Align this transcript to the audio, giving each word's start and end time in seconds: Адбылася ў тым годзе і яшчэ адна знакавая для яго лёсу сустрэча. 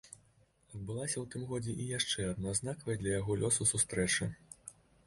Адбылася 0.75 1.17
ў 1.21 1.25
тым 1.35 1.43
годзе 1.51 1.75
і 1.75 1.85
яшчэ 1.99 2.27
адна 2.33 2.57
знакавая 2.61 2.97
для 3.05 3.17
яго 3.21 3.41
лёсу 3.45 3.71
сустрэча. 3.75 4.35